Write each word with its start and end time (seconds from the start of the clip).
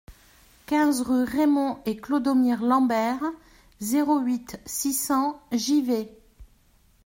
quinze 0.65 1.01
rue 1.03 1.25
Raymond 1.25 1.77
et 1.85 1.95
Clodomir 1.95 2.63
Lamber, 2.63 3.13
zéro 3.81 4.17
huit, 4.17 4.57
six 4.65 4.93
cents 4.93 5.39
Givet 5.53 6.09